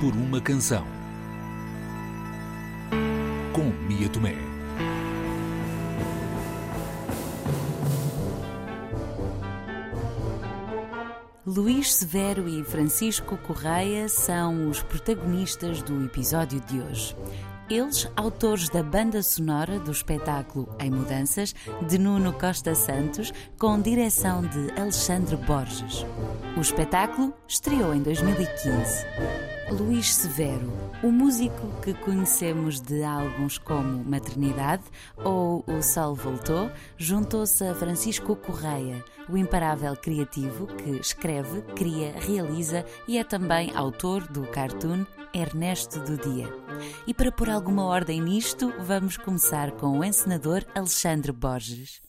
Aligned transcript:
por 0.00 0.14
uma 0.14 0.40
canção. 0.40 0.86
Com 3.52 3.64
Mia 3.86 4.08
Tomé. 4.08 4.36
Luís 11.44 11.94
Severo 11.94 12.48
e 12.48 12.62
Francisco 12.62 13.36
Correia 13.38 14.08
são 14.08 14.68
os 14.68 14.82
protagonistas 14.82 15.82
do 15.82 16.04
episódio 16.04 16.60
de 16.60 16.80
hoje. 16.80 17.16
Eles, 17.68 18.08
autores 18.16 18.68
da 18.68 18.82
banda 18.82 19.22
sonora 19.22 19.80
do 19.80 19.90
espetáculo 19.90 20.68
Em 20.78 20.90
Mudanças, 20.90 21.54
de 21.88 21.98
Nuno 21.98 22.32
Costa 22.32 22.74
Santos, 22.74 23.32
com 23.58 23.80
direção 23.80 24.42
de 24.42 24.80
Alexandre 24.80 25.36
Borges. 25.36 26.06
O 26.56 26.60
espetáculo 26.60 27.34
estreou 27.48 27.94
em 27.94 28.00
2015. 28.00 29.57
Luís 29.70 30.14
Severo, 30.14 30.72
o 31.02 31.12
músico 31.12 31.68
que 31.82 31.92
conhecemos 31.92 32.80
de 32.80 33.02
álbuns 33.04 33.58
como 33.58 34.02
Maternidade 34.02 34.84
ou 35.22 35.62
O 35.66 35.82
Sol 35.82 36.14
Voltou, 36.14 36.70
juntou-se 36.96 37.62
a 37.64 37.74
Francisco 37.74 38.34
Correia, 38.34 39.04
o 39.28 39.36
imparável 39.36 39.94
criativo 39.94 40.66
que 40.66 40.90
escreve, 40.92 41.60
cria, 41.76 42.14
realiza 42.18 42.84
e 43.06 43.18
é 43.18 43.24
também 43.24 43.70
autor 43.76 44.26
do 44.26 44.46
cartoon 44.46 45.04
Ernesto 45.34 46.00
do 46.00 46.16
Dia. 46.16 46.48
E 47.06 47.12
para 47.12 47.30
pôr 47.30 47.50
alguma 47.50 47.84
ordem 47.84 48.22
nisto, 48.22 48.72
vamos 48.78 49.18
começar 49.18 49.72
com 49.72 49.98
o 49.98 50.04
encenador 50.04 50.64
Alexandre 50.74 51.30
Borges. 51.30 52.07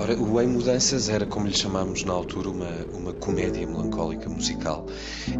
Ora, 0.00 0.16
o 0.18 0.40
Em 0.40 0.46
Mudanças 0.46 1.10
era, 1.10 1.26
como 1.26 1.46
lhe 1.46 1.54
chamámos 1.54 2.04
na 2.04 2.14
altura, 2.14 2.48
uma, 2.48 2.70
uma 2.94 3.12
comédia 3.12 3.66
melancólica 3.66 4.30
musical. 4.30 4.86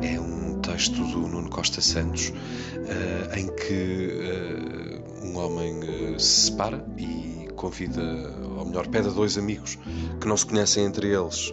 É 0.02 0.20
um 0.20 0.60
texto 0.60 1.02
do 1.02 1.20
Nuno 1.20 1.48
Costa 1.48 1.80
Santos 1.80 2.28
uh, 2.28 3.38
em 3.38 3.46
que 3.56 4.20
uh, 4.20 5.26
um 5.26 5.38
homem 5.38 5.78
uh, 5.78 6.20
se 6.20 6.50
separa 6.50 6.84
e 6.98 7.48
convida, 7.56 8.02
ou 8.58 8.66
melhor, 8.66 8.86
pede 8.88 9.08
a 9.08 9.10
dois 9.10 9.38
amigos 9.38 9.78
que 10.20 10.28
não 10.28 10.36
se 10.36 10.44
conhecem 10.44 10.84
entre 10.84 11.08
eles, 11.08 11.52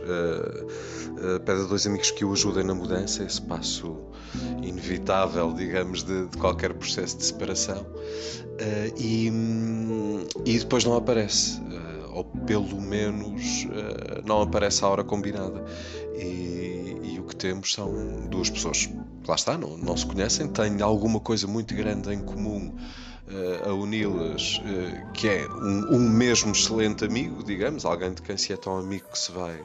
pede 1.45 1.61
a 1.61 1.65
dois 1.65 1.85
amigos 1.85 2.11
que 2.11 2.23
o 2.23 2.31
ajudem 2.31 2.63
na 2.63 2.73
mudança, 2.73 3.23
esse 3.23 3.41
passo 3.41 3.97
inevitável, 4.61 5.53
digamos, 5.53 6.03
de, 6.03 6.27
de 6.27 6.37
qualquer 6.37 6.73
processo 6.73 7.17
de 7.17 7.25
separação. 7.25 7.85
e, 8.97 9.29
e 10.45 10.59
depois 10.59 10.85
não 10.85 10.95
aparece 10.95 11.59
ou 12.17 12.23
pelo 12.23 12.81
menos 12.81 13.65
uh, 13.65 14.25
não 14.25 14.41
aparece 14.41 14.83
à 14.83 14.89
hora 14.89 15.03
combinada. 15.03 15.63
E, 16.15 16.97
e, 17.03 17.19
o 17.19 17.23
que 17.23 17.35
temos 17.35 17.73
são 17.73 17.91
duas 18.27 18.49
pessoas 18.49 18.89
lá 19.27 19.35
está, 19.35 19.57
não, 19.57 19.77
não 19.77 19.95
se 19.95 20.05
conhecem, 20.05 20.47
têm 20.47 20.81
alguma 20.81 21.19
coisa 21.19 21.45
muito 21.45 21.75
grande 21.75 22.11
em 22.11 22.19
comum. 22.19 22.73
Uh, 23.29 23.69
a 23.69 23.73
uni-las, 23.73 24.59
uh, 24.59 25.11
que 25.11 25.27
é 25.27 25.45
um, 25.49 25.97
um 25.97 26.09
mesmo 26.09 26.53
excelente 26.53 27.03
amigo, 27.03 27.43
digamos, 27.43 27.83
alguém 27.83 28.13
de 28.13 28.21
quem 28.21 28.37
se 28.37 28.53
é 28.53 28.55
tão 28.55 28.77
amigo 28.77 29.05
que 29.11 29.19
se 29.19 29.33
vai 29.33 29.59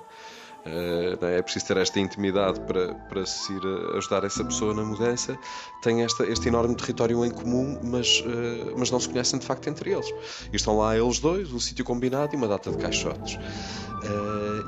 Uh, 0.65 1.25
é 1.25 1.43
preciso 1.43 1.67
ter 1.67 1.77
esta 1.77 1.99
intimidade 1.99 2.61
para, 2.61 2.95
para 2.95 3.27
se 3.27 3.53
ir 3.53 3.63
ajudar 3.97 4.25
essa 4.25 4.45
pessoa 4.45 4.73
na 4.73 4.85
mudança. 4.85 5.37
Tem 5.83 6.03
esta, 6.03 6.25
este 6.25 6.49
enorme 6.49 6.75
território 6.77 7.25
em 7.25 7.31
comum, 7.31 7.81
mas, 7.83 8.21
uh, 8.21 8.75
mas 8.77 8.91
não 8.91 9.01
se 9.01 9.09
conhecem 9.09 9.39
de 9.39 9.47
facto 9.47 9.69
entre 9.69 9.91
eles. 9.91 10.09
E 10.53 10.57
estão 10.57 10.79
lá 10.79 10.97
eles 10.97 11.19
dois, 11.19 11.53
o 11.53 11.61
sítio 11.61 11.85
combinado 11.85 12.35
e 12.35 12.37
uma 12.37 12.47
data 12.47 12.71
de 12.71 12.77
caixotes. 12.79 13.39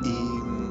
E 0.04 0.64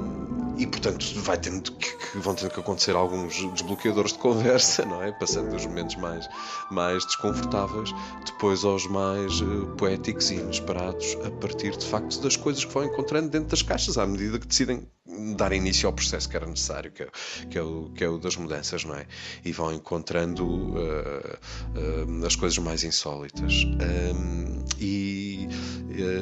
e 0.57 0.67
portanto 0.67 1.05
vai 1.21 1.37
tendo 1.37 1.71
que, 1.71 1.97
que, 1.97 2.17
vão 2.19 2.35
tendo 2.35 2.51
que 2.51 2.59
acontecer 2.59 2.95
alguns 2.95 3.35
desbloqueadores 3.53 4.13
de 4.13 4.19
conversa, 4.19 4.85
não 4.85 5.01
é? 5.01 5.11
Passando 5.11 5.51
dos 5.51 5.65
momentos 5.65 5.95
mais, 5.95 6.29
mais 6.69 7.05
desconfortáveis 7.05 7.89
depois 8.25 8.63
aos 8.63 8.85
mais 8.87 9.41
poéticos 9.77 10.31
e 10.31 10.35
inesperados 10.35 11.17
a 11.25 11.31
partir 11.31 11.75
de 11.75 11.85
facto 11.85 12.21
das 12.21 12.35
coisas 12.35 12.63
que 12.63 12.73
vão 12.73 12.85
encontrando 12.85 13.29
dentro 13.29 13.49
das 13.49 13.61
caixas 13.61 13.97
à 13.97 14.05
medida 14.05 14.39
que 14.39 14.47
decidem 14.47 14.87
dar 15.35 15.51
início 15.53 15.87
ao 15.87 15.93
processo 15.93 16.29
que 16.29 16.35
era 16.35 16.45
necessário, 16.45 16.91
que 16.91 17.03
é, 17.03 17.07
que 17.49 17.57
é, 17.57 17.61
o, 17.61 17.91
que 17.95 18.03
é 18.03 18.09
o 18.09 18.17
das 18.17 18.35
mudanças, 18.35 18.83
não 18.83 18.95
é? 18.95 19.05
E 19.43 19.51
vão 19.51 19.73
encontrando 19.73 20.45
uh, 20.45 20.77
uh, 20.77 22.25
as 22.25 22.35
coisas 22.35 22.57
mais 22.57 22.83
insólitas. 22.83 23.63
Um, 23.63 24.63
e 24.79 25.47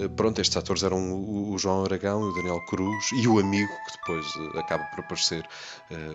uh, 0.05 0.09
pronto, 0.09 0.39
estes 0.41 0.57
atores 0.57 0.83
eram 0.83 1.13
o, 1.13 1.53
o, 1.53 1.57
João 1.57 1.85
Aragão 1.85 2.25
e 2.25 2.29
o 2.31 2.33
Daniel 2.33 2.59
Cruz 2.67 3.05
e 3.13 3.27
o 3.27 3.39
amigo 3.39 3.71
que 3.87 3.97
depois 3.99 4.25
acaba 4.57 4.83
por 4.85 4.99
aparecer, 5.01 5.45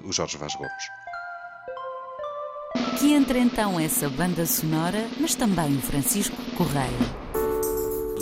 o 0.04 0.12
Jorge 0.12 0.36
Vaz 0.36 0.54
Gomes. 0.54 0.72
Que 2.98 3.12
entra 3.12 3.38
então 3.38 3.78
essa 3.78 4.08
banda 4.08 4.46
sonora, 4.46 5.08
mas 5.20 5.34
também 5.34 5.76
o 5.76 5.80
Francisco 5.80 6.36
Correia. 6.56 7.25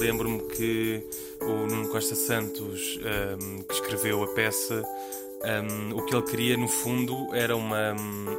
Lembro-me 0.05 0.39
que 0.51 1.03
o 1.41 1.67
Nuno 1.67 1.89
Costa 1.89 2.15
Santos, 2.15 3.01
um, 3.41 3.63
que 3.63 3.73
escreveu 3.73 4.23
a 4.23 4.27
peça, 4.35 4.85
um, 5.43 5.97
o 5.97 6.05
que 6.05 6.15
ele 6.15 6.27
queria 6.27 6.57
no 6.59 6.69
fundo 6.69 7.35
era 7.35 7.57
uma, 7.57 7.93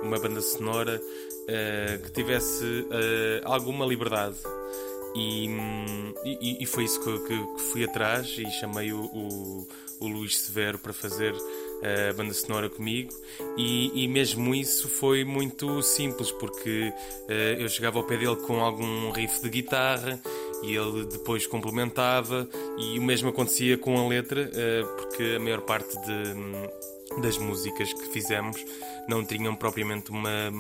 uma 0.03 0.19
banda 0.19 0.41
sonora 0.41 1.01
uh, 1.01 2.03
que 2.03 2.11
tivesse 2.11 2.63
uh, 2.63 3.41
alguma 3.45 3.83
liberdade. 3.83 4.35
E, 5.15 5.47
e, 6.23 6.61
e, 6.61 6.65
foi 6.67 6.83
isso 6.83 6.99
que, 6.99 7.19
que, 7.19 7.55
que, 7.55 7.61
fui 7.71 7.83
atrás 7.83 8.27
e 8.37 8.45
chamei 8.51 8.93
o, 8.93 8.99
o, 8.99 9.67
o 10.01 10.07
Luís 10.07 10.37
Severo 10.37 10.77
para 10.77 10.93
fazer 10.93 11.33
a 12.09 12.13
banda 12.13 12.33
sonora 12.33 12.69
comigo 12.69 13.13
e, 13.57 14.03
e, 14.03 14.07
mesmo 14.07 14.53
isso 14.53 14.89
foi 14.89 15.23
muito 15.23 15.81
simples 15.81 16.31
porque 16.31 16.91
uh, 17.29 17.31
eu 17.31 17.69
chegava 17.69 17.97
ao 17.97 18.03
pé 18.03 18.17
dele 18.17 18.35
com 18.35 18.59
algum 18.59 19.11
riff 19.11 19.41
de 19.41 19.49
guitarra 19.49 20.19
e 20.63 20.75
ele 20.75 21.05
depois 21.05 21.45
complementava 21.47 22.47
e 22.77 22.97
o 22.99 23.03
mesmo 23.03 23.29
acontecia 23.29 23.77
com 23.77 23.97
a 23.97 24.07
letra 24.07 24.49
uh, 24.49 24.88
porque 24.97 25.35
a 25.35 25.39
maior 25.39 25.61
parte 25.61 25.95
de, 26.01 27.21
das 27.21 27.38
músicas 27.38 27.93
que 27.93 28.07
fizemos 28.07 28.63
não 29.07 29.23
tinham 29.23 29.55
propriamente 29.55 30.11
uma, 30.11 30.51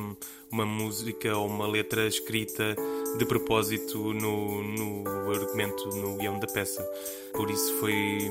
uma 0.51 0.65
música 0.65 1.35
ou 1.35 1.47
uma 1.47 1.67
letra 1.67 2.07
escrita 2.07 2.75
de 3.17 3.25
propósito 3.25 4.13
no, 4.13 4.63
no 4.63 5.31
argumento, 5.31 5.89
no 5.89 6.17
guião 6.17 6.39
da 6.39 6.47
peça. 6.47 6.83
Por 7.33 7.49
isso 7.49 7.73
foi, 7.79 8.29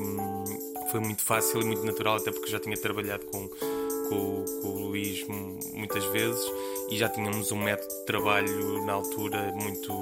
foi 0.91 0.99
muito 0.99 1.23
fácil 1.23 1.61
e 1.61 1.65
muito 1.65 1.83
natural, 1.83 2.17
até 2.17 2.31
porque 2.31 2.49
já 2.49 2.59
tinha 2.59 2.77
trabalhado 2.77 3.25
com, 3.25 3.47
com, 3.47 4.45
com 4.61 4.67
o 4.67 4.87
Luís 4.87 5.25
muitas 5.73 6.05
vezes 6.05 6.43
e 6.89 6.97
já 6.97 7.09
tínhamos 7.09 7.51
um 7.51 7.61
método 7.61 7.93
de 7.93 8.05
trabalho 8.05 8.85
na 8.85 8.93
altura 8.93 9.51
muito, 9.53 9.93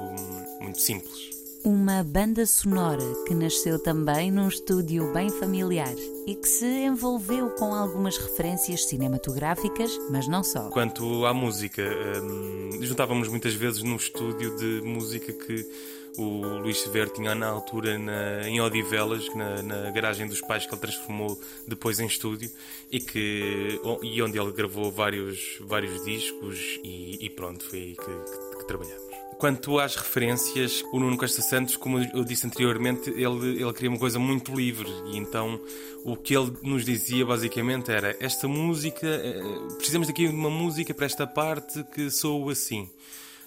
muito 0.60 0.80
simples. 0.80 1.33
Uma 1.64 2.04
banda 2.04 2.44
sonora 2.44 3.02
que 3.26 3.34
nasceu 3.34 3.78
também 3.78 4.30
num 4.30 4.48
estúdio 4.48 5.10
bem 5.14 5.30
familiar 5.30 5.94
e 6.26 6.34
que 6.34 6.46
se 6.46 6.66
envolveu 6.66 7.48
com 7.52 7.72
algumas 7.72 8.18
referências 8.18 8.84
cinematográficas, 8.84 9.90
mas 10.10 10.28
não 10.28 10.44
só. 10.44 10.68
Quanto 10.68 11.24
à 11.24 11.32
música, 11.32 11.82
hum, 12.22 12.82
juntávamos 12.82 13.28
muitas 13.28 13.54
vezes 13.54 13.82
num 13.82 13.96
estúdio 13.96 14.54
de 14.56 14.82
música 14.82 15.32
que 15.32 15.66
o 16.16 16.58
Luís 16.58 16.80
Severo 16.80 17.10
tinha 17.10 17.34
na 17.34 17.48
altura 17.48 17.98
na, 17.98 18.48
em 18.48 18.60
Odivelas, 18.60 19.28
na, 19.34 19.62
na, 19.62 19.90
garagem 19.90 20.26
dos 20.26 20.40
pais 20.40 20.66
que 20.66 20.72
ele 20.72 20.80
transformou 20.80 21.40
depois 21.66 21.98
em 21.98 22.06
estúdio 22.06 22.50
e, 22.90 23.00
que, 23.00 23.80
e 24.02 24.22
onde 24.22 24.38
ele 24.38 24.52
gravou 24.52 24.90
vários, 24.92 25.58
vários 25.60 26.04
discos 26.04 26.78
e, 26.84 27.24
e 27.24 27.30
pronto, 27.30 27.64
foi 27.64 27.78
aí 27.78 27.96
que, 27.96 28.04
que, 28.04 28.58
que 28.58 28.66
trabalhamos. 28.66 29.04
Quanto 29.38 29.78
às 29.80 29.96
referências, 29.96 30.84
o 30.92 31.00
Nuno 31.00 31.16
Costa 31.16 31.42
Santos, 31.42 31.76
como 31.76 31.98
eu 31.98 32.24
disse 32.24 32.46
anteriormente, 32.46 33.10
ele, 33.10 33.62
ele 33.62 33.72
queria 33.72 33.90
uma 33.90 33.98
coisa 33.98 34.18
muito 34.18 34.54
livre 34.54 34.88
e 35.06 35.18
então 35.18 35.60
o 36.04 36.16
que 36.16 36.36
ele 36.36 36.52
nos 36.62 36.84
dizia 36.84 37.26
basicamente 37.26 37.90
era 37.90 38.16
esta 38.20 38.46
música, 38.46 39.06
eh, 39.06 39.40
precisamos 39.76 40.06
daqui 40.06 40.28
de 40.28 40.34
uma 40.34 40.50
música 40.50 40.94
para 40.94 41.06
esta 41.06 41.26
parte 41.26 41.82
que 41.92 42.10
sou 42.10 42.48
assim. 42.48 42.88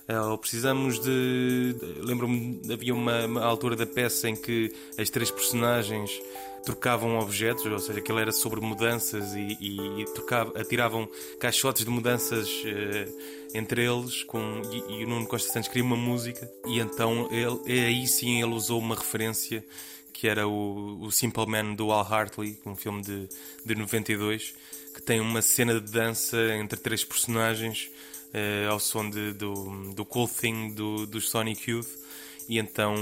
Eh, 0.07 0.19
ou 0.19 0.37
precisamos 0.37 0.99
de. 0.99 1.75
Lembro-me, 1.97 2.61
havia 2.71 2.93
uma, 2.93 3.25
uma, 3.25 3.43
altura 3.43 3.75
da 3.75 3.85
peça 3.85 4.29
em 4.29 4.35
que 4.35 4.71
as 4.97 5.09
três 5.09 5.29
personagens 5.29 6.21
trocavam 6.63 7.19
objetos, 7.19 7.65
ou 7.65 7.79
seja, 7.79 7.99
aquilo 7.99 8.19
era 8.19 8.31
sobre 8.31 8.59
mudanças 8.61 9.33
e, 9.33 9.57
e, 9.59 10.01
e 10.01 10.05
trocava, 10.13 10.59
atiravam 10.59 11.07
caixotes 11.39 11.85
de 11.85 11.89
mudanças 11.89 12.47
uh, 12.49 13.17
entre 13.53 13.85
eles 13.85 14.23
com, 14.23 14.61
e, 14.71 14.99
e, 14.99 15.05
o 15.05 15.07
Nuno 15.07 15.27
Costa 15.27 15.51
Santos 15.51 15.69
queria 15.69 15.83
uma 15.83 15.95
música 15.95 16.49
e 16.65 16.79
então 16.79 17.29
ele, 17.31 17.85
aí 17.85 18.05
sim 18.05 18.41
ele 18.41 18.53
usou 18.53 18.79
uma 18.79 18.95
referência 18.95 19.63
que 20.11 20.27
era 20.27 20.45
o, 20.45 21.03
o 21.03 21.11
Simple 21.11 21.45
Man 21.45 21.73
do 21.73 21.91
Al 21.91 22.01
Hartley, 22.01 22.59
um 22.65 22.75
filme 22.75 23.01
de, 23.01 23.29
de 23.63 23.75
92, 23.75 24.53
que 24.93 25.01
tem 25.01 25.21
uma 25.21 25.41
cena 25.41 25.79
de 25.79 25.91
dança 25.91 26.37
entre 26.55 26.77
três 26.77 27.03
personagens 27.03 27.89
uh, 28.33 28.71
ao 28.71 28.79
som 28.79 29.09
de, 29.09 29.33
do, 29.33 29.93
do 29.93 30.05
Cool 30.05 30.27
Thing 30.27 30.73
do, 30.73 31.05
do 31.05 31.19
Sonic 31.21 31.71
Youth 31.71 32.07
e 32.49 32.57
então 32.59 32.95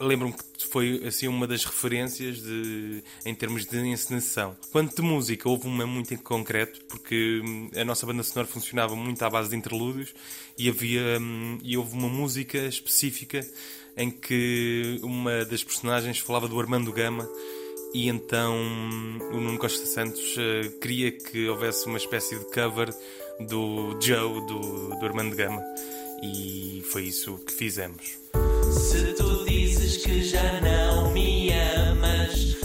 lembro-me 0.00 0.32
que 0.32 0.66
foi 0.68 1.02
assim 1.04 1.26
uma 1.26 1.46
das 1.46 1.64
referências 1.64 2.40
de, 2.40 3.02
em 3.24 3.34
termos 3.34 3.66
de 3.66 3.76
encenação. 3.78 4.56
Quanto 4.70 4.94
de 4.94 5.02
música, 5.02 5.48
houve 5.48 5.66
uma 5.66 5.84
muito 5.84 6.14
em 6.14 6.16
concreto, 6.16 6.84
porque 6.84 7.40
hum, 7.44 7.70
a 7.74 7.84
nossa 7.84 8.06
banda 8.06 8.22
sonora 8.22 8.46
funcionava 8.46 8.94
muito 8.94 9.20
à 9.22 9.28
base 9.28 9.50
de 9.50 9.56
interlúdios 9.56 10.14
e 10.56 10.68
havia 10.68 11.18
hum, 11.20 11.58
e 11.62 11.76
houve 11.76 11.94
uma 11.94 12.08
música 12.08 12.58
específica 12.58 13.40
em 13.96 14.10
que 14.10 15.00
uma 15.02 15.44
das 15.44 15.64
personagens 15.64 16.18
falava 16.18 16.46
do 16.46 16.60
Armando 16.60 16.92
Gama 16.92 17.28
e 17.92 18.08
então 18.08 18.54
hum, 18.54 19.18
o 19.32 19.40
Nuno 19.40 19.58
Costa 19.58 19.86
Santos 19.86 20.36
uh, 20.36 20.78
queria 20.78 21.10
que 21.10 21.48
houvesse 21.48 21.86
uma 21.86 21.98
espécie 21.98 22.38
de 22.38 22.44
cover 22.44 22.94
do 23.40 23.98
Joe 24.00 24.46
do, 24.46 24.96
do 24.96 25.06
Armando 25.06 25.36
Gama 25.36 25.62
e 26.22 26.82
foi 26.90 27.04
isso 27.04 27.38
que 27.38 27.52
fizemos. 27.52 28.18
Se 28.72 29.12
tu 29.14 29.44
dizes 29.44 29.98
que 29.98 30.22
já 30.22 30.60
não 30.60 31.12
me 31.12 31.52
amas, 31.52 32.56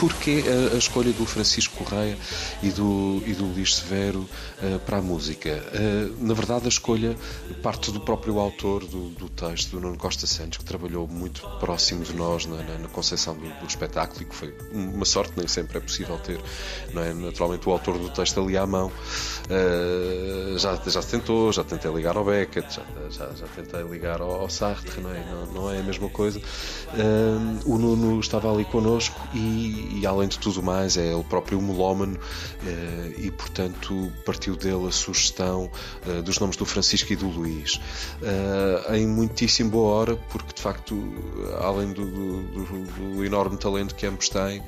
Porquê 0.00 0.42
a, 0.46 0.76
a, 0.76 0.78
escolha 0.78 1.12
do 1.12 1.26
Francisco 1.26 1.84
Correia 1.84 2.16
e 2.62 2.70
do, 2.70 3.22
e 3.26 3.34
do 3.34 3.44
Luís 3.44 3.76
Severo 3.76 4.20
uh, 4.20 4.78
para 4.86 4.96
a 4.96 5.02
música? 5.02 5.62
Uh, 5.74 6.24
na 6.24 6.32
verdade, 6.32 6.64
a 6.64 6.68
escolha 6.70 7.14
parte 7.62 7.92
do 7.92 8.00
próprio 8.00 8.38
autor 8.38 8.86
do, 8.86 9.10
do, 9.10 9.28
texto, 9.28 9.72
do 9.72 9.80
Nuno 9.80 9.98
Costa 9.98 10.26
Santos, 10.26 10.56
que 10.56 10.64
trabalhou 10.64 11.06
muito 11.06 11.46
próximo 11.60 12.02
de 12.02 12.14
nós 12.14 12.46
na, 12.46 12.56
na, 12.62 12.78
na 12.78 12.88
concepção 12.88 13.34
do, 13.34 13.46
do, 13.60 13.66
espetáculo 13.66 14.22
e 14.22 14.24
que 14.24 14.34
foi 14.34 14.54
uma 14.72 15.04
sorte, 15.04 15.34
nem 15.36 15.46
sempre 15.46 15.76
é 15.76 15.80
possível 15.82 16.16
ter, 16.16 16.40
não 16.94 17.02
é? 17.02 17.12
Naturalmente, 17.12 17.68
o 17.68 17.72
autor 17.72 17.98
do 17.98 18.08
texto 18.08 18.40
ali 18.40 18.56
à 18.56 18.66
mão. 18.66 18.90
Uh, 19.50 20.58
já, 20.58 20.80
já 20.86 21.02
tentou, 21.02 21.52
já 21.52 21.62
tentei 21.62 21.92
ligar 21.92 22.16
ao 22.16 22.24
Beckett, 22.24 22.74
já, 22.74 22.82
já, 23.10 23.34
já 23.34 23.46
tentei 23.48 23.82
ligar 23.82 24.22
ao, 24.22 24.40
ao 24.40 24.48
Sartre, 24.48 24.98
não 25.02 25.10
é? 25.10 25.22
Não, 25.30 25.46
não, 25.52 25.70
é 25.70 25.78
a 25.78 25.82
mesma 25.82 26.08
coisa. 26.08 26.40
o 27.66 27.76
Nuno 27.76 28.18
estava 28.18 28.50
ali 28.50 28.64
connosco 28.64 29.20
e 29.34 29.89
e 29.90 30.06
além 30.06 30.28
de 30.28 30.38
tudo 30.38 30.62
mais 30.62 30.96
é 30.96 31.12
ele 31.12 31.24
próprio 31.24 31.60
melómano 31.60 32.18
eh, 32.64 33.14
e 33.18 33.30
portanto 33.30 34.12
partiu 34.24 34.56
dele 34.56 34.86
a 34.86 34.92
sugestão 34.92 35.70
eh, 36.06 36.22
dos 36.22 36.38
nomes 36.38 36.56
do 36.56 36.64
Francisco 36.64 37.12
e 37.12 37.16
do 37.16 37.28
Luís. 37.28 37.80
Eh, 38.22 38.98
em 38.98 39.06
muitíssimo 39.06 39.70
boa 39.70 39.94
hora 39.94 40.16
porque 40.16 40.52
de 40.54 40.62
facto 40.62 40.96
além 41.60 41.92
do, 41.92 42.06
do, 42.06 43.14
do 43.14 43.24
enorme 43.24 43.56
talento 43.56 43.94
que 43.94 44.06
ambos 44.06 44.28
têm 44.28 44.62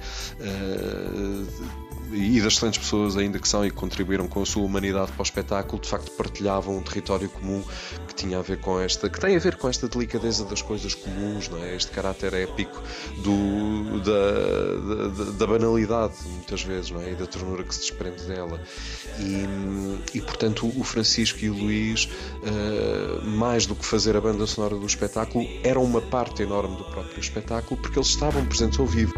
e 2.13 2.41
das 2.41 2.55
excelentes 2.55 2.79
pessoas 2.79 3.17
ainda 3.17 3.39
que 3.39 3.49
são 3.49 3.65
e 3.65 3.71
que 3.71 3.77
contribuíram 3.77 4.29
com 4.29 4.43
a 4.43 4.47
sua 4.47 4.63
humanidade 4.63 5.13
para 5.13 5.21
o 5.21 5.23
espetáculo, 5.23 5.81
de 5.81 5.89
facto 5.89 6.11
partilhavam 6.13 6.77
um 6.77 6.83
território 6.83 7.29
comum 7.29 7.63
que 8.07 8.15
tinha 8.15 8.39
a 8.39 8.43
ver 8.43 8.59
com 8.61 8.79
esta, 8.79 9.09
que 9.09 9.19
tem 9.19 9.37
a 9.37 9.39
ver 9.39 9.57
com 9.57 9.69
esta 9.69 9.89
delicadeza 9.89 10.45
das 10.45 10.63
coisas 10.63 10.95
comuns, 10.95 11.49
não 11.49 11.63
é? 11.63 11.75
Este 11.75 11.91
caráter 11.91 12.35
épico 12.35 12.81
do, 13.19 14.01
da, 14.01 15.09
da, 15.09 15.31
da 15.33 15.47
banalidade, 15.47 16.15
muitas 16.27 16.63
vezes, 16.63 16.91
não 16.91 17.01
é? 17.01 17.13
E 17.13 17.15
da 17.15 17.27
ternura 17.27 17.63
que 17.63 17.75
se 17.75 17.81
desprende 17.81 18.23
dela. 18.25 18.61
E, 19.19 20.19
e 20.19 20.21
portanto, 20.21 20.71
o 20.77 20.85
Francisco 20.85 21.39
e 21.45 21.51
o 21.51 21.55
Luís, 21.55 22.05
uh, 22.05 23.25
mais 23.27 23.67
do 23.67 23.75
que 23.75 23.85
fazer 23.85 24.17
a 24.17 24.21
banda 24.21 24.47
sonora 24.47 24.77
do 24.77 24.87
espetáculo, 24.87 25.47
eram 25.63 25.83
uma 25.85 26.01
parte 26.01 26.43
enorme 26.43 26.77
do 26.77 26.85
próprio 26.85 27.21
espetáculo 27.21 27.81
porque 27.81 27.99
eles 27.99 28.09
estavam 28.09 28.45
presentes 28.47 28.79
ao 28.79 28.87
vivo. 28.87 29.15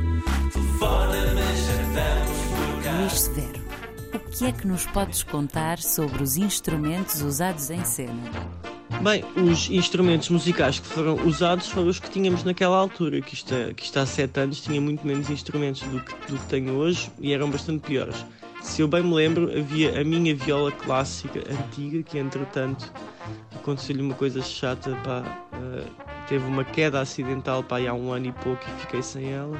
Luís 2.96 3.20
Severo, 3.20 3.61
o 4.14 4.19
que 4.19 4.44
é 4.46 4.52
que 4.52 4.69
nos 4.69 4.87
podes 4.87 5.25
contar 5.25 5.79
sobre 5.79 6.23
os 6.23 6.37
instrumentos 6.37 7.23
usados 7.23 7.69
em 7.69 7.85
cena? 7.85 8.31
Bem, 9.02 9.25
os 9.37 9.69
instrumentos 9.69 10.29
musicais 10.29 10.79
que 10.79 10.87
foram 10.87 11.17
usados 11.26 11.69
foram 11.69 11.88
os 11.88 11.99
que 11.99 12.08
tínhamos 12.08 12.44
naquela 12.44 12.76
altura, 12.76 13.20
que 13.20 13.35
isto, 13.35 13.52
é, 13.52 13.75
que 13.75 13.82
isto 13.82 13.99
há 13.99 14.06
sete 14.06 14.38
anos 14.38 14.61
tinha 14.61 14.81
muito 14.81 15.05
menos 15.05 15.29
instrumentos 15.29 15.82
do 15.82 16.00
que, 16.00 16.14
do 16.31 16.38
que 16.38 16.46
tenho 16.46 16.75
hoje 16.75 17.11
e 17.19 17.32
eram 17.32 17.50
bastante 17.50 17.81
piores. 17.81 18.25
Se 18.62 18.81
eu 18.81 18.87
bem 18.87 19.02
me 19.02 19.12
lembro, 19.12 19.50
havia 19.50 20.00
a 20.00 20.05
minha 20.05 20.35
viola 20.35 20.70
clássica 20.70 21.40
antiga, 21.50 22.00
que 22.05 22.17
entretanto 22.17 22.93
aconteceu-lhe 23.56 24.02
uma 24.02 24.14
coisa 24.14 24.40
chata, 24.40 24.94
pá, 25.02 25.49
uh, 25.52 26.25
teve 26.29 26.44
uma 26.47 26.64
queda 26.64 27.00
acidental 27.00 27.64
pá, 27.64 27.81
há 27.81 27.93
um 27.93 28.12
ano 28.12 28.26
e 28.26 28.32
pouco 28.32 28.62
e 28.69 28.81
fiquei 28.82 29.02
sem 29.02 29.32
ela 29.32 29.58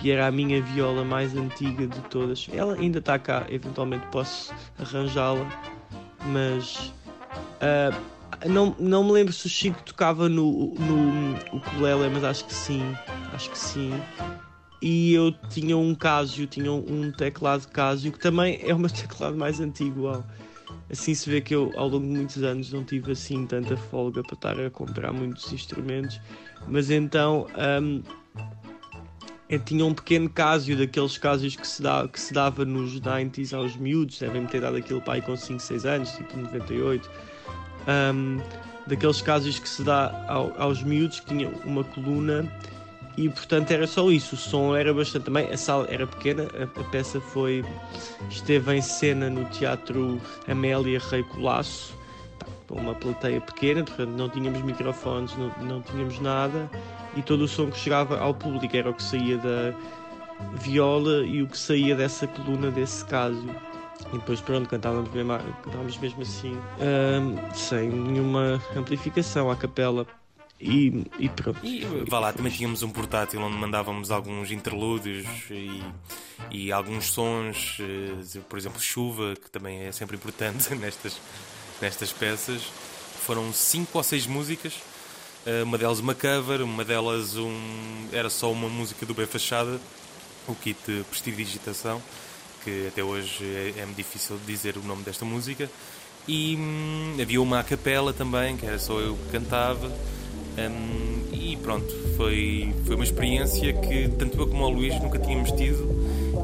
que 0.00 0.10
era 0.10 0.26
a 0.26 0.30
minha 0.30 0.62
viola 0.62 1.04
mais 1.04 1.36
antiga 1.36 1.86
de 1.86 2.00
todas. 2.02 2.48
Ela 2.52 2.74
ainda 2.74 2.98
está 2.98 3.18
cá, 3.18 3.46
eventualmente 3.48 4.06
posso 4.08 4.52
arranjá-la, 4.78 5.46
mas 6.26 6.92
uh, 7.60 8.48
não, 8.48 8.74
não 8.78 9.04
me 9.04 9.12
lembro 9.12 9.32
se 9.32 9.46
o 9.46 9.48
Chico 9.48 9.82
tocava 9.82 10.28
no, 10.28 10.74
no 10.74 11.34
ukulele, 11.56 12.08
mas 12.12 12.24
acho 12.24 12.44
que 12.44 12.54
sim, 12.54 12.82
acho 13.32 13.50
que 13.50 13.58
sim. 13.58 13.92
E 14.80 15.12
eu 15.12 15.32
tinha 15.50 15.76
um 15.76 15.94
Casio, 15.94 16.46
tinha 16.46 16.70
um 16.72 17.10
teclado 17.10 17.66
Casio, 17.68 18.12
que 18.12 18.20
também 18.20 18.60
é 18.62 18.72
o 18.72 18.78
meu 18.78 18.90
teclado 18.90 19.36
mais 19.36 19.60
antigo. 19.60 20.24
Assim 20.90 21.14
se 21.14 21.28
vê 21.28 21.40
que 21.40 21.54
eu, 21.54 21.72
ao 21.76 21.88
longo 21.88 22.06
de 22.06 22.12
muitos 22.12 22.42
anos, 22.42 22.72
não 22.72 22.84
tive 22.84 23.12
assim 23.12 23.44
tanta 23.46 23.76
folga 23.76 24.22
para 24.22 24.34
estar 24.34 24.60
a 24.60 24.70
comprar 24.70 25.12
muitos 25.12 25.52
instrumentos. 25.52 26.20
Mas 26.66 26.90
então, 26.90 27.46
um, 27.82 28.02
eu 29.48 29.58
tinha 29.58 29.84
um 29.84 29.94
pequeno 29.94 30.28
Casio, 30.28 30.76
daqueles 30.76 31.16
Casios 31.16 31.56
que 31.56 31.66
se, 31.66 31.80
dá, 31.80 32.06
que 32.06 32.20
se 32.20 32.34
dava 32.34 32.64
nos 32.64 33.00
90s 33.00 33.56
aos 33.56 33.76
miúdos, 33.76 34.18
devem-me 34.18 34.46
ter 34.46 34.60
dado 34.60 34.76
aquilo 34.76 35.00
pai 35.00 35.22
com 35.22 35.34
5, 35.34 35.58
6 35.60 35.86
anos, 35.86 36.10
tipo 36.12 36.36
98. 36.36 37.10
Um, 37.88 38.40
daqueles 38.86 39.22
Casios 39.22 39.58
que 39.58 39.68
se 39.68 39.82
dá 39.82 40.24
ao, 40.28 40.52
aos 40.60 40.82
miúdos, 40.82 41.20
que 41.20 41.26
tinha 41.26 41.48
uma 41.64 41.82
coluna 41.82 42.50
e 43.16 43.28
portanto 43.30 43.70
era 43.70 43.86
só 43.86 44.10
isso. 44.10 44.34
O 44.34 44.38
som 44.38 44.76
era 44.76 44.92
bastante 44.92 45.24
também, 45.24 45.50
a 45.50 45.56
sala 45.56 45.86
era 45.90 46.06
pequena, 46.06 46.46
a, 46.54 46.80
a 46.80 46.84
peça 46.84 47.18
foi 47.18 47.64
esteve 48.28 48.76
em 48.76 48.82
cena 48.82 49.30
no 49.30 49.46
Teatro 49.46 50.20
Amélia 50.46 51.00
Rei 51.10 51.22
Colasso, 51.22 51.96
uma 52.70 52.94
plateia 52.94 53.40
pequena, 53.40 53.82
portanto 53.82 54.10
não 54.10 54.28
tínhamos 54.28 54.60
microfones, 54.60 55.34
não, 55.38 55.50
não 55.62 55.80
tínhamos 55.80 56.20
nada 56.20 56.70
e 57.18 57.22
todo 57.22 57.42
o 57.42 57.48
som 57.48 57.68
que 57.68 57.76
chegava 57.76 58.18
ao 58.20 58.32
público 58.32 58.76
era 58.76 58.90
o 58.90 58.94
que 58.94 59.02
saía 59.02 59.36
da 59.38 59.74
viola 60.60 61.26
e 61.26 61.42
o 61.42 61.48
que 61.48 61.58
saía 61.58 61.96
dessa 61.96 62.28
coluna 62.28 62.70
desse 62.70 63.04
caso. 63.04 63.44
E 64.12 64.18
depois 64.18 64.40
pronto, 64.40 64.68
cantávamos 64.68 65.10
mesmo, 65.10 65.36
cantávamos 65.64 65.98
mesmo 65.98 66.22
assim, 66.22 66.56
sem 67.52 67.90
nenhuma 67.90 68.62
amplificação 68.76 69.50
à 69.50 69.56
capela. 69.56 70.06
E, 70.60 71.04
e 71.18 71.28
pronto. 71.28 71.58
E 71.64 71.84
vá 72.08 72.20
lá, 72.20 72.32
também 72.32 72.52
tínhamos 72.52 72.82
um 72.84 72.90
portátil 72.90 73.40
onde 73.40 73.56
mandávamos 73.56 74.10
alguns 74.12 74.50
interlúdios 74.52 75.26
e, 75.50 75.82
e 76.50 76.72
alguns 76.72 77.12
sons, 77.12 77.78
eh, 77.80 78.40
por 78.48 78.58
exemplo, 78.58 78.80
chuva, 78.80 79.34
que 79.36 79.48
também 79.50 79.82
é 79.82 79.92
sempre 79.92 80.16
importante 80.16 80.74
nestas, 80.74 81.20
nestas 81.80 82.12
peças. 82.12 82.62
Foram 83.24 83.52
cinco 83.52 83.98
ou 83.98 84.02
seis 84.02 84.26
músicas 84.26 84.80
uma 85.64 85.78
delas 85.78 85.98
uma 86.00 86.14
cover, 86.14 86.62
uma 86.62 86.84
delas 86.84 87.36
um, 87.36 88.08
era 88.12 88.28
só 88.28 88.52
uma 88.52 88.68
música 88.68 89.06
do 89.06 89.14
Bem 89.14 89.26
Fachada, 89.26 89.80
o 90.46 90.54
kit 90.54 90.78
prestidigitação, 91.10 92.02
que 92.64 92.88
até 92.88 93.02
hoje 93.02 93.44
é, 93.44 93.80
é 93.80 93.86
difícil 93.96 94.38
dizer 94.46 94.76
o 94.76 94.82
nome 94.82 95.02
desta 95.02 95.24
música. 95.24 95.70
E 96.26 96.56
hum, 96.56 97.16
havia 97.20 97.40
uma 97.40 97.60
a 97.60 97.64
capela 97.64 98.12
também, 98.12 98.56
que 98.56 98.66
era 98.66 98.78
só 98.78 99.00
eu 99.00 99.16
que 99.16 99.32
cantava. 99.32 99.90
Um, 100.58 101.32
e 101.32 101.56
pronto, 101.56 101.86
foi, 102.16 102.74
foi 102.84 102.96
uma 102.96 103.04
experiência 103.04 103.72
que 103.72 104.08
tanto 104.18 104.38
eu 104.38 104.46
como 104.46 104.64
o 104.64 104.68
Luís 104.68 104.94
nunca 105.00 105.18
tínhamos 105.18 105.52
tido 105.52 105.88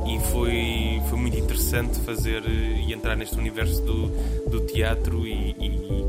e 0.06 0.18
foi, 0.30 1.02
foi 1.08 1.18
muito 1.18 1.36
interessante 1.36 1.98
fazer 2.00 2.44
e 2.46 2.92
entrar 2.92 3.16
neste 3.16 3.36
universo 3.36 3.82
do, 3.82 4.06
do 4.48 4.60
teatro 4.60 5.26
e, 5.26 5.50
e, 5.58 6.03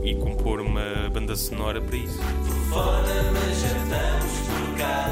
sonora 1.37 1.81
para 1.81 1.97
isso. 1.97 2.19
Fora, 2.69 3.31
mas 3.33 3.65
por 4.47 4.77
cá. 4.77 5.09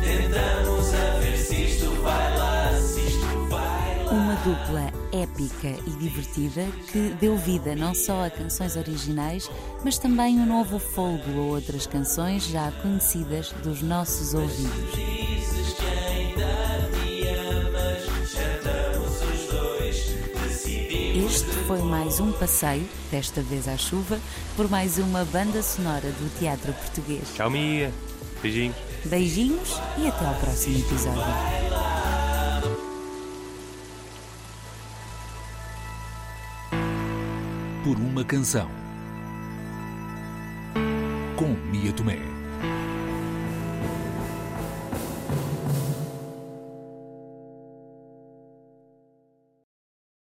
Tentamos 0.00 0.94
a 0.94 1.18
ver 1.18 1.36
se 1.36 1.64
isto 1.64 1.90
vai 2.02 2.38
lá, 2.38 2.72
se 2.80 3.00
isto 3.00 3.48
vai 3.48 4.04
lá. 4.04 4.12
Uma 4.12 4.34
dupla 4.36 4.92
épica 5.12 5.68
e 5.86 5.90
divertida 5.98 6.66
que 6.92 7.14
deu 7.20 7.36
vida 7.36 7.74
não 7.74 7.94
só 7.94 8.26
a 8.26 8.30
canções 8.30 8.76
originais, 8.76 9.50
mas 9.84 9.98
também 9.98 10.38
um 10.38 10.46
novo 10.46 10.78
folgo 10.78 11.30
a 11.38 11.42
outras 11.42 11.86
canções 11.86 12.46
já 12.46 12.70
conhecidas 12.82 13.52
dos 13.62 13.82
nossos 13.82 14.34
ouvidos. 14.34 15.35
Foi 21.66 21.82
mais 21.82 22.20
um 22.20 22.30
passeio, 22.32 22.86
desta 23.10 23.42
vez 23.42 23.66
à 23.66 23.76
chuva, 23.76 24.20
por 24.54 24.70
mais 24.70 24.98
uma 24.98 25.24
banda 25.24 25.62
sonora 25.62 26.10
do 26.10 26.38
teatro 26.38 26.72
português. 26.72 27.34
Tchau, 27.34 27.50
Mia. 27.50 27.92
Beijinhos. 28.40 28.76
Beijinhos 29.04 29.80
e 29.98 30.06
até 30.06 30.26
ao 30.26 30.34
próximo 30.36 30.78
episódio. 30.78 31.76
por 37.86 37.98
uma 37.98 38.24
canção. 38.24 38.68
Com 41.36 41.54
Mia 41.70 41.92
Tomé. 41.92 42.35